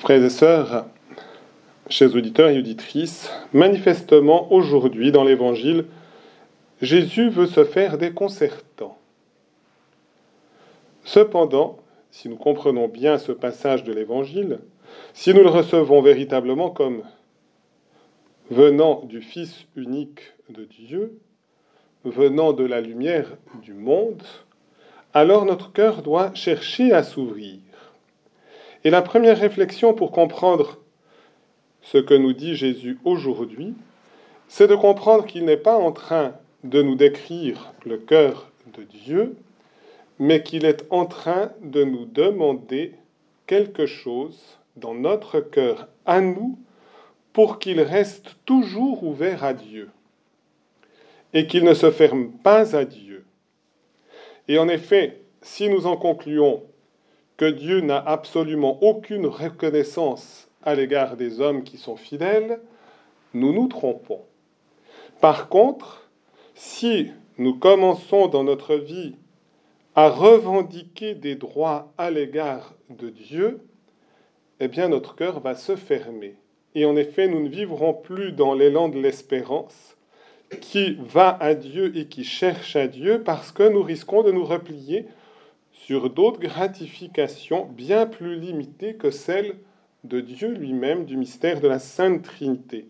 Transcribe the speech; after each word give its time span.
Frères 0.00 0.22
et 0.22 0.30
sœurs, 0.30 0.86
chers 1.90 2.14
auditeurs 2.14 2.50
et 2.50 2.58
auditrices, 2.58 3.32
manifestement 3.52 4.52
aujourd'hui 4.52 5.10
dans 5.10 5.24
l'Évangile, 5.24 5.86
Jésus 6.80 7.30
veut 7.30 7.48
se 7.48 7.64
faire 7.64 7.98
déconcertant. 7.98 8.96
Cependant, 11.02 11.78
si 12.12 12.28
nous 12.28 12.36
comprenons 12.36 12.86
bien 12.86 13.18
ce 13.18 13.32
passage 13.32 13.82
de 13.82 13.92
l'Évangile, 13.92 14.60
si 15.14 15.34
nous 15.34 15.42
le 15.42 15.50
recevons 15.50 16.00
véritablement 16.00 16.70
comme 16.70 17.02
venant 18.52 19.02
du 19.04 19.20
Fils 19.20 19.66
unique 19.74 20.20
de 20.48 20.62
Dieu, 20.62 21.18
venant 22.04 22.52
de 22.52 22.64
la 22.64 22.80
lumière 22.80 23.36
du 23.62 23.74
monde, 23.74 24.22
alors 25.12 25.44
notre 25.44 25.72
cœur 25.72 26.02
doit 26.02 26.32
chercher 26.34 26.92
à 26.92 27.02
s'ouvrir. 27.02 27.58
Et 28.88 28.90
la 28.90 29.02
première 29.02 29.38
réflexion 29.38 29.92
pour 29.92 30.12
comprendre 30.12 30.78
ce 31.82 31.98
que 31.98 32.14
nous 32.14 32.32
dit 32.32 32.56
Jésus 32.56 32.98
aujourd'hui, 33.04 33.74
c'est 34.48 34.66
de 34.66 34.74
comprendre 34.74 35.26
qu'il 35.26 35.44
n'est 35.44 35.58
pas 35.58 35.76
en 35.76 35.92
train 35.92 36.32
de 36.64 36.80
nous 36.80 36.94
décrire 36.94 37.74
le 37.84 37.98
cœur 37.98 38.50
de 38.78 38.84
Dieu, 38.84 39.36
mais 40.18 40.42
qu'il 40.42 40.64
est 40.64 40.86
en 40.88 41.04
train 41.04 41.52
de 41.60 41.84
nous 41.84 42.06
demander 42.06 42.94
quelque 43.46 43.84
chose 43.84 44.58
dans 44.76 44.94
notre 44.94 45.40
cœur 45.40 45.88
à 46.06 46.22
nous 46.22 46.58
pour 47.34 47.58
qu'il 47.58 47.82
reste 47.82 48.36
toujours 48.46 49.04
ouvert 49.04 49.44
à 49.44 49.52
Dieu 49.52 49.90
et 51.34 51.46
qu'il 51.46 51.64
ne 51.64 51.74
se 51.74 51.90
ferme 51.90 52.30
pas 52.30 52.74
à 52.74 52.86
Dieu. 52.86 53.26
Et 54.48 54.58
en 54.58 54.66
effet, 54.66 55.20
si 55.42 55.68
nous 55.68 55.86
en 55.86 55.98
concluons 55.98 56.62
que 57.38 57.46
Dieu 57.46 57.80
n'a 57.80 57.98
absolument 57.98 58.82
aucune 58.82 59.26
reconnaissance 59.26 60.48
à 60.62 60.74
l'égard 60.74 61.16
des 61.16 61.40
hommes 61.40 61.62
qui 61.62 61.78
sont 61.78 61.96
fidèles, 61.96 62.60
nous 63.32 63.54
nous 63.54 63.68
trompons. 63.68 64.20
Par 65.20 65.48
contre, 65.48 66.10
si 66.54 67.12
nous 67.38 67.54
commençons 67.54 68.26
dans 68.26 68.42
notre 68.42 68.74
vie 68.74 69.14
à 69.94 70.10
revendiquer 70.10 71.14
des 71.14 71.36
droits 71.36 71.92
à 71.96 72.10
l'égard 72.10 72.74
de 72.90 73.08
Dieu, 73.08 73.60
eh 74.58 74.66
bien 74.66 74.88
notre 74.88 75.14
cœur 75.14 75.38
va 75.40 75.54
se 75.54 75.76
fermer. 75.76 76.34
Et 76.74 76.84
en 76.84 76.96
effet, 76.96 77.28
nous 77.28 77.40
ne 77.40 77.48
vivrons 77.48 77.94
plus 77.94 78.32
dans 78.32 78.52
l'élan 78.52 78.88
de 78.88 78.98
l'espérance 78.98 79.96
qui 80.60 80.96
va 80.98 81.36
à 81.40 81.54
Dieu 81.54 81.96
et 81.96 82.06
qui 82.06 82.24
cherche 82.24 82.74
à 82.74 82.88
Dieu 82.88 83.22
parce 83.22 83.52
que 83.52 83.68
nous 83.68 83.82
risquons 83.82 84.22
de 84.22 84.32
nous 84.32 84.44
replier 84.44 85.06
sur 85.86 86.10
d'autres 86.10 86.40
gratifications 86.40 87.66
bien 87.66 88.06
plus 88.06 88.38
limitées 88.38 88.94
que 88.94 89.10
celles 89.10 89.54
de 90.04 90.20
Dieu 90.20 90.48
lui-même, 90.48 91.04
du 91.04 91.16
mystère 91.16 91.60
de 91.60 91.68
la 91.68 91.78
Sainte 91.78 92.22
Trinité. 92.22 92.86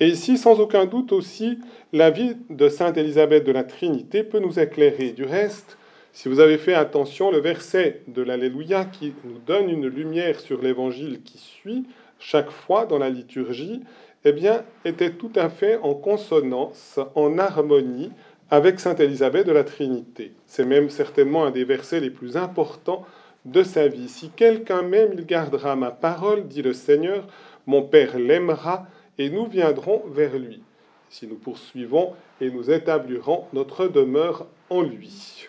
Et 0.00 0.08
ici, 0.08 0.36
sans 0.36 0.60
aucun 0.60 0.86
doute 0.86 1.12
aussi, 1.12 1.58
la 1.92 2.10
vie 2.10 2.36
de 2.50 2.68
Sainte 2.68 2.96
Élisabeth 2.96 3.44
de 3.44 3.52
la 3.52 3.64
Trinité 3.64 4.22
peut 4.22 4.38
nous 4.38 4.58
éclairer. 4.58 5.12
Du 5.12 5.24
reste, 5.24 5.78
si 6.12 6.28
vous 6.28 6.40
avez 6.40 6.58
fait 6.58 6.74
attention, 6.74 7.30
le 7.30 7.38
verset 7.38 8.02
de 8.08 8.22
l'Alléluia 8.22 8.84
qui 8.84 9.14
nous 9.24 9.38
donne 9.46 9.70
une 9.70 9.86
lumière 9.86 10.38
sur 10.40 10.60
l'évangile 10.60 11.22
qui 11.22 11.38
suit 11.38 11.84
chaque 12.18 12.50
fois 12.50 12.86
dans 12.86 12.98
la 12.98 13.10
liturgie, 13.10 13.82
eh 14.24 14.32
bien, 14.32 14.64
était 14.84 15.12
tout 15.12 15.32
à 15.34 15.48
fait 15.48 15.78
en 15.78 15.94
consonance, 15.94 17.00
en 17.14 17.38
harmonie 17.38 18.10
avec 18.52 18.80
Sainte 18.80 19.00
Élisabeth 19.00 19.46
de 19.46 19.52
la 19.52 19.64
Trinité. 19.64 20.32
C'est 20.46 20.66
même 20.66 20.90
certainement 20.90 21.46
un 21.46 21.50
des 21.50 21.64
versets 21.64 22.00
les 22.00 22.10
plus 22.10 22.36
importants 22.36 23.06
de 23.46 23.62
sa 23.62 23.88
vie. 23.88 24.10
Si 24.10 24.28
quelqu'un 24.28 24.82
m'aime, 24.82 25.12
il 25.14 25.24
gardera 25.24 25.74
ma 25.74 25.90
parole, 25.90 26.46
dit 26.46 26.60
le 26.60 26.74
Seigneur, 26.74 27.26
mon 27.66 27.80
Père 27.82 28.18
l'aimera, 28.18 28.86
et 29.16 29.30
nous 29.30 29.46
viendrons 29.46 30.02
vers 30.06 30.38
lui. 30.38 30.62
Si 31.08 31.26
nous 31.26 31.36
poursuivons 31.36 32.12
et 32.42 32.50
nous 32.50 32.70
établirons 32.70 33.46
notre 33.54 33.88
demeure 33.88 34.46
en 34.68 34.82
lui. 34.82 35.48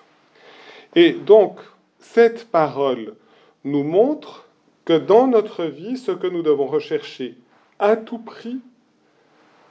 Et 0.95 1.11
donc, 1.11 1.59
cette 1.99 2.45
parole 2.45 3.16
nous 3.66 3.83
montre 3.83 4.47
que 4.85 4.97
dans 4.97 5.28
notre 5.28 5.66
vie, 5.66 5.97
ce 5.97 6.13
que 6.13 6.28
nous 6.28 6.41
devons 6.41 6.67
rechercher 6.67 7.35
à 7.79 7.97
tout 7.97 8.19
prix, 8.19 8.61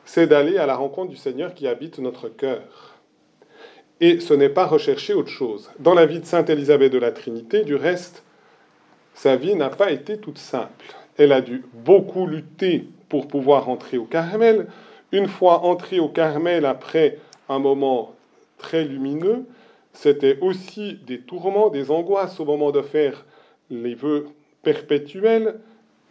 c'est 0.04 0.26
d'aller 0.26 0.58
à 0.58 0.66
la 0.66 0.76
rencontre 0.76 1.08
du 1.08 1.16
Seigneur 1.16 1.54
qui 1.54 1.66
habite 1.66 1.98
notre 1.98 2.28
cœur 2.28 2.91
et 4.00 4.20
ce 4.20 4.34
n'est 4.34 4.48
pas 4.48 4.66
rechercher 4.66 5.14
autre 5.14 5.30
chose. 5.30 5.70
Dans 5.78 5.94
la 5.94 6.06
vie 6.06 6.20
de 6.20 6.26
Sainte 6.26 6.50
Élisabeth 6.50 6.92
de 6.92 6.98
la 6.98 7.12
Trinité, 7.12 7.62
du 7.62 7.76
reste, 7.76 8.22
sa 9.14 9.36
vie 9.36 9.54
n'a 9.54 9.70
pas 9.70 9.90
été 9.90 10.18
toute 10.18 10.38
simple. 10.38 10.94
Elle 11.18 11.32
a 11.32 11.40
dû 11.40 11.64
beaucoup 11.72 12.26
lutter 12.26 12.88
pour 13.08 13.28
pouvoir 13.28 13.68
entrer 13.68 13.98
au 13.98 14.04
Carmel. 14.04 14.66
Une 15.12 15.28
fois 15.28 15.64
entrée 15.64 16.00
au 16.00 16.08
Carmel 16.08 16.64
après 16.64 17.18
un 17.48 17.58
moment 17.58 18.14
très 18.58 18.84
lumineux, 18.84 19.44
c'était 19.92 20.38
aussi 20.40 20.98
des 21.06 21.18
tourments, 21.18 21.68
des 21.68 21.90
angoisses 21.90 22.40
au 22.40 22.44
moment 22.44 22.70
de 22.70 22.80
faire 22.80 23.26
les 23.70 23.94
vœux 23.94 24.28
perpétuels, 24.62 25.56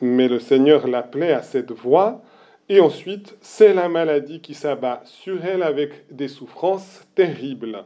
mais 0.01 0.27
le 0.27 0.39
Seigneur 0.39 0.87
l'appelait 0.87 1.33
à 1.33 1.41
cette 1.41 1.71
voie. 1.71 2.21
Et 2.69 2.79
ensuite, 2.79 3.35
c'est 3.41 3.73
la 3.73 3.89
maladie 3.89 4.39
qui 4.39 4.53
s'abat 4.53 5.01
sur 5.05 5.43
elle 5.45 5.63
avec 5.63 6.05
des 6.11 6.27
souffrances 6.27 7.05
terribles. 7.15 7.83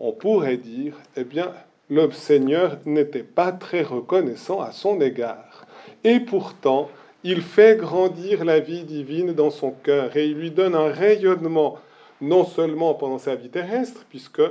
On 0.00 0.12
pourrait 0.12 0.56
dire, 0.56 0.94
eh 1.16 1.24
bien, 1.24 1.52
le 1.90 2.10
Seigneur 2.10 2.78
n'était 2.86 3.22
pas 3.22 3.52
très 3.52 3.82
reconnaissant 3.82 4.60
à 4.60 4.72
son 4.72 5.00
égard. 5.00 5.66
Et 6.02 6.20
pourtant, 6.20 6.88
il 7.24 7.42
fait 7.42 7.76
grandir 7.76 8.44
la 8.44 8.60
vie 8.60 8.84
divine 8.84 9.32
dans 9.32 9.50
son 9.50 9.70
cœur 9.70 10.16
et 10.16 10.26
il 10.26 10.34
lui 10.34 10.50
donne 10.50 10.74
un 10.74 10.88
rayonnement, 10.88 11.78
non 12.20 12.44
seulement 12.44 12.94
pendant 12.94 13.18
sa 13.18 13.34
vie 13.34 13.48
terrestre, 13.48 14.04
puisque 14.08 14.42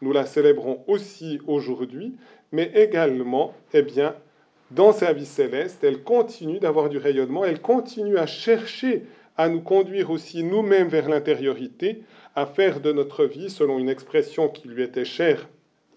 nous 0.00 0.12
la 0.12 0.26
célébrons 0.26 0.82
aussi 0.86 1.40
aujourd'hui, 1.46 2.14
mais 2.52 2.70
également, 2.74 3.54
eh 3.72 3.82
bien, 3.82 4.14
dans 4.70 4.92
sa 4.92 5.12
vie 5.12 5.26
céleste, 5.26 5.84
elle 5.84 6.02
continue 6.02 6.58
d'avoir 6.58 6.88
du 6.88 6.98
rayonnement, 6.98 7.44
elle 7.44 7.60
continue 7.60 8.18
à 8.18 8.26
chercher 8.26 9.04
à 9.36 9.48
nous 9.48 9.60
conduire 9.60 10.10
aussi 10.10 10.42
nous-mêmes 10.42 10.88
vers 10.88 11.08
l'intériorité, 11.08 12.02
à 12.34 12.46
faire 12.46 12.80
de 12.80 12.92
notre 12.92 13.24
vie, 13.26 13.50
selon 13.50 13.78
une 13.78 13.88
expression 13.88 14.48
qui 14.48 14.68
lui 14.68 14.82
était 14.82 15.04
chère 15.04 15.48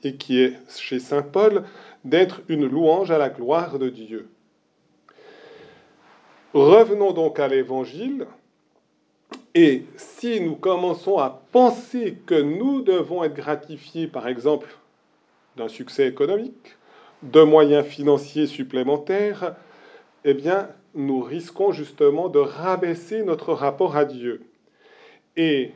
et 0.03 0.15
qui 0.15 0.41
est 0.41 0.53
chez 0.69 0.99
Saint 0.99 1.21
Paul, 1.21 1.63
d'être 2.03 2.41
une 2.47 2.65
louange 2.65 3.11
à 3.11 3.17
la 3.17 3.29
gloire 3.29 3.79
de 3.79 3.89
Dieu. 3.89 4.29
Revenons 6.53 7.11
donc 7.11 7.39
à 7.39 7.47
l'Évangile, 7.47 8.25
et 9.55 9.85
si 9.97 10.41
nous 10.41 10.55
commençons 10.55 11.17
à 11.17 11.43
penser 11.51 12.17
que 12.25 12.39
nous 12.39 12.81
devons 12.81 13.23
être 13.23 13.33
gratifiés, 13.33 14.07
par 14.07 14.27
exemple, 14.27 14.69
d'un 15.57 15.67
succès 15.67 16.07
économique, 16.07 16.77
de 17.23 17.41
moyens 17.41 17.85
financiers 17.85 18.47
supplémentaires, 18.47 19.55
eh 20.25 20.33
bien, 20.33 20.69
nous 20.95 21.21
risquons 21.21 21.71
justement 21.71 22.29
de 22.29 22.39
rabaisser 22.39 23.23
notre 23.23 23.53
rapport 23.53 23.95
à 23.95 24.05
Dieu. 24.05 24.41
Et 25.37 25.71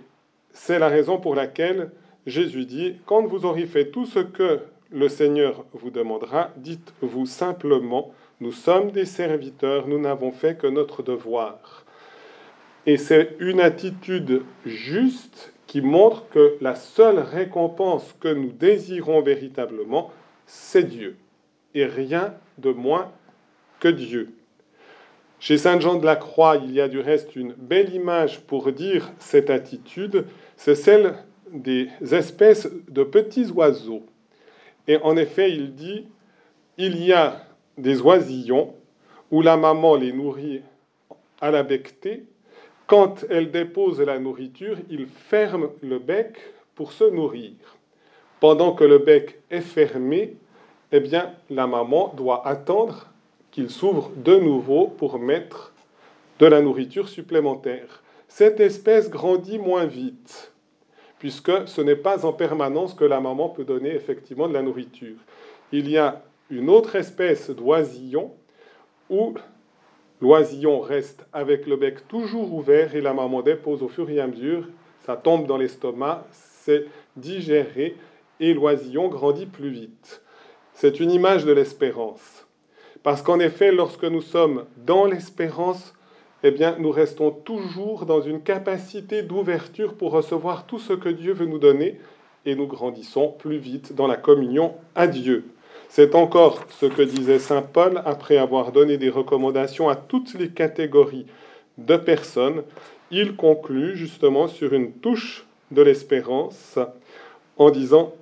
c'est 0.51 0.79
la 0.79 0.87
raison 0.87 1.19
pour 1.19 1.35
laquelle 1.35 1.91
Jésus 2.25 2.65
dit, 2.65 2.95
quand 3.05 3.25
vous 3.25 3.45
aurez 3.45 3.65
fait 3.65 3.91
tout 3.91 4.05
ce 4.05 4.19
que 4.19 4.59
le 4.91 5.09
Seigneur 5.09 5.65
vous 5.73 5.89
demandera, 5.89 6.51
dites-vous 6.57 7.25
simplement, 7.25 8.11
nous 8.39 8.51
sommes 8.51 8.91
des 8.91 9.05
serviteurs, 9.05 9.87
nous 9.87 9.99
n'avons 9.99 10.31
fait 10.31 10.57
que 10.57 10.67
notre 10.67 11.03
devoir. 11.03 11.85
Et 12.85 12.97
c'est 12.97 13.35
une 13.39 13.61
attitude 13.61 14.43
juste 14.65 15.53
qui 15.67 15.81
montre 15.81 16.27
que 16.29 16.57
la 16.61 16.75
seule 16.75 17.19
récompense 17.19 18.13
que 18.19 18.27
nous 18.27 18.51
désirons 18.51 19.21
véritablement, 19.21 20.11
c'est 20.45 20.83
Dieu 20.83 21.17
et 21.73 21.85
rien 21.85 22.33
de 22.57 22.71
moins 22.71 23.11
que 23.79 23.87
Dieu. 23.87 24.29
Chez 25.39 25.57
Saint 25.57 25.79
Jean 25.79 25.95
de 25.95 26.05
la 26.05 26.15
Croix, 26.15 26.55
il 26.55 26.71
y 26.71 26.79
a 26.79 26.87
du 26.87 26.99
reste 26.99 27.35
une 27.35 27.53
belle 27.53 27.93
image 27.93 28.39
pour 28.41 28.71
dire 28.71 29.11
cette 29.19 29.49
attitude, 29.49 30.25
c'est 30.55 30.75
celle 30.75 31.15
des 31.51 31.89
espèces 32.11 32.69
de 32.87 33.03
petits 33.03 33.51
oiseaux. 33.51 34.05
Et 34.87 34.97
en 34.97 35.17
effet, 35.17 35.51
il 35.51 35.75
dit, 35.75 36.07
il 36.77 37.03
y 37.03 37.11
a 37.13 37.45
des 37.77 38.01
oisillons 38.01 38.73
où 39.31 39.41
la 39.41 39.57
maman 39.57 39.95
les 39.95 40.13
nourrit 40.13 40.61
à 41.41 41.51
la 41.51 41.63
becqueté. 41.63 42.23
Quand 42.87 43.25
elle 43.29 43.51
dépose 43.51 43.99
la 43.99 44.19
nourriture, 44.19 44.77
ils 44.89 45.07
ferment 45.07 45.69
le 45.81 45.99
bec 45.99 46.37
pour 46.75 46.91
se 46.91 47.03
nourrir. 47.03 47.51
Pendant 48.39 48.73
que 48.73 48.83
le 48.83 48.99
bec 48.99 49.39
est 49.49 49.61
fermé, 49.61 50.35
eh 50.95 50.99
bien, 50.99 51.33
la 51.49 51.65
maman 51.65 52.13
doit 52.15 52.47
attendre 52.47 53.07
qu'il 53.49 53.71
s'ouvre 53.71 54.11
de 54.15 54.35
nouveau 54.35 54.85
pour 54.85 55.17
mettre 55.17 55.73
de 56.37 56.45
la 56.45 56.61
nourriture 56.61 57.09
supplémentaire. 57.09 58.03
Cette 58.27 58.59
espèce 58.59 59.09
grandit 59.09 59.57
moins 59.57 59.87
vite, 59.87 60.53
puisque 61.17 61.67
ce 61.67 61.81
n'est 61.81 61.95
pas 61.95 62.27
en 62.27 62.31
permanence 62.31 62.93
que 62.93 63.05
la 63.05 63.19
maman 63.19 63.49
peut 63.49 63.63
donner 63.63 63.89
effectivement 63.89 64.47
de 64.47 64.53
la 64.53 64.61
nourriture. 64.61 65.17
Il 65.71 65.89
y 65.89 65.97
a 65.97 66.21
une 66.51 66.69
autre 66.69 66.95
espèce 66.95 67.49
d'oisillon 67.49 68.31
où 69.09 69.33
l'oisillon 70.21 70.79
reste 70.79 71.25
avec 71.33 71.65
le 71.65 71.75
bec 71.75 72.07
toujours 72.07 72.53
ouvert 72.53 72.95
et 72.95 73.01
la 73.01 73.15
maman 73.15 73.41
dépose 73.41 73.81
au 73.81 73.87
fur 73.87 74.11
et 74.11 74.19
à 74.19 74.27
mesure, 74.27 74.67
ça 75.07 75.15
tombe 75.15 75.47
dans 75.47 75.57
l'estomac, 75.57 76.27
c'est 76.31 76.85
digéré 77.15 77.95
et 78.39 78.53
l'oisillon 78.53 79.07
grandit 79.07 79.47
plus 79.47 79.69
vite. 79.69 80.22
C'est 80.73 80.99
une 80.99 81.11
image 81.11 81.45
de 81.45 81.51
l'espérance. 81.51 82.45
Parce 83.03 83.21
qu'en 83.21 83.39
effet, 83.39 83.71
lorsque 83.71 84.05
nous 84.05 84.21
sommes 84.21 84.65
dans 84.85 85.05
l'espérance, 85.05 85.93
eh 86.43 86.51
bien, 86.51 86.75
nous 86.79 86.91
restons 86.91 87.31
toujours 87.31 88.05
dans 88.05 88.21
une 88.21 88.41
capacité 88.41 89.21
d'ouverture 89.21 89.93
pour 89.93 90.11
recevoir 90.11 90.65
tout 90.65 90.79
ce 90.79 90.93
que 90.93 91.09
Dieu 91.09 91.33
veut 91.33 91.45
nous 91.45 91.59
donner 91.59 91.99
et 92.45 92.55
nous 92.55 92.67
grandissons 92.67 93.29
plus 93.29 93.57
vite 93.57 93.93
dans 93.93 94.07
la 94.07 94.17
communion 94.17 94.73
à 94.95 95.07
Dieu. 95.07 95.45
C'est 95.89 96.15
encore 96.15 96.65
ce 96.69 96.85
que 96.85 97.01
disait 97.01 97.39
Saint 97.39 97.61
Paul 97.61 98.01
après 98.05 98.37
avoir 98.37 98.71
donné 98.71 98.97
des 98.97 99.09
recommandations 99.09 99.89
à 99.89 99.95
toutes 99.95 100.33
les 100.33 100.49
catégories 100.49 101.27
de 101.77 101.95
personnes. 101.95 102.63
Il 103.11 103.35
conclut 103.35 103.95
justement 103.95 104.47
sur 104.47 104.73
une 104.73 104.91
touche 104.91 105.45
de 105.71 105.81
l'espérance 105.81 106.79
en 107.57 107.69
disant, 107.69 108.13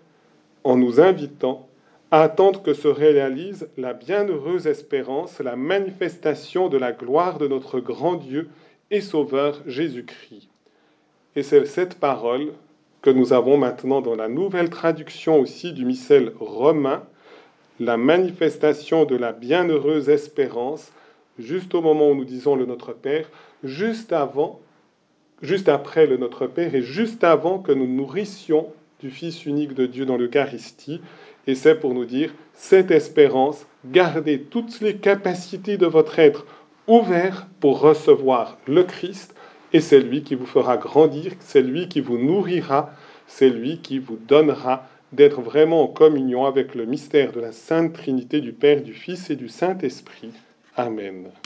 en 0.64 0.76
nous 0.76 1.00
invitant 1.00 1.68
à 2.12 2.24
attendre 2.24 2.62
que 2.62 2.74
se 2.74 2.90
réalise 2.90 3.70
la 3.78 3.94
bienheureuse 3.94 4.68
espérance, 4.68 5.40
la 5.40 5.56
manifestation 5.56 6.68
de 6.68 6.78
la 6.78 6.92
gloire 6.92 7.38
de 7.38 7.48
notre 7.48 7.80
grand 7.80 8.16
Dieu 8.16 8.50
et 8.92 9.00
Sauveur 9.00 9.62
Jésus-Christ. 9.66 10.50
Et 11.38 11.44
c'est 11.44 11.66
cette 11.66 11.96
parole 11.96 12.52
que 13.02 13.10
nous 13.10 13.32
avons 13.32 13.58
maintenant 13.58 14.02
dans 14.02 14.16
la 14.16 14.28
nouvelle 14.28 14.70
traduction 14.70 15.40
aussi 15.40 15.72
du 15.72 15.86
missel 15.86 16.34
romain, 16.40 17.04
la 17.80 17.96
manifestation 17.96 19.06
de 19.06 19.16
la 19.16 19.32
bienheureuse 19.32 20.10
espérance, 20.10 20.92
juste 21.40 21.74
au 21.74 21.82
moment 21.82 22.10
où 22.10 22.16
nous 22.16 22.26
disons 22.26 22.56
le 22.56 22.66
Notre 22.66 22.92
Père, 22.92 23.30
juste 23.64 24.12
avant, 24.12 24.60
juste 25.42 25.70
après 25.70 26.06
le 26.06 26.18
Notre 26.18 26.46
Père 26.46 26.76
et 26.76 26.82
juste 26.82 27.24
avant 27.24 27.60
que 27.60 27.72
nous 27.72 27.88
nourrissions 27.88 28.68
du 29.00 29.10
Fils 29.10 29.46
unique 29.46 29.74
de 29.74 29.86
Dieu 29.86 30.06
dans 30.06 30.18
l'Eucharistie. 30.18 31.02
Et 31.48 31.56
c'est 31.56 31.76
pour 31.76 31.94
nous 31.94 32.06
dire, 32.06 32.34
cette 32.54 32.92
espérance, 32.92 33.66
gardez 33.86 34.42
toutes 34.42 34.82
les 34.82 34.98
capacités 34.98 35.78
de 35.78 35.88
votre 35.88 36.20
être 36.20 36.46
ouvertes 36.88 37.48
pour 37.60 37.80
recevoir 37.80 38.58
le 38.68 38.84
Christ, 38.84 39.34
et 39.74 39.80
c'est 39.80 40.00
lui 40.00 40.24
qui 40.24 40.36
vous 40.36 40.46
fera 40.46 40.78
grandir, 40.78 41.34
c'est 41.40 41.62
lui 41.62 41.88
qui 41.88 42.02
vous 42.02 42.18
nourrira, 42.18 42.92
c'est 43.28 43.50
lui 43.50 43.80
qui 43.80 44.00
vous 44.00 44.18
donnera 44.18 44.88
d'être 45.14 45.42
vraiment 45.42 45.84
en 45.84 45.88
communion 45.88 46.46
avec 46.46 46.76
le 46.76 46.86
mystère 46.86 47.32
de 47.32 47.40
la 47.40 47.52
Sainte 47.52 47.94
Trinité 47.94 48.42
du 48.42 48.54
Père, 48.54 48.82
du 48.82 48.94
Fils 48.94 49.30
et 49.30 49.36
du 49.36 49.50
Saint-Esprit. 49.50 50.32
Amen. 50.76 51.32